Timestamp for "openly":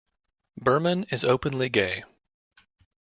1.23-1.69